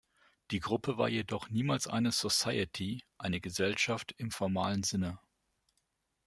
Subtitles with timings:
[0.49, 5.19] Die Gruppe war jedoch niemals eine "society", eine Gesellschaft, im formalen Sinne.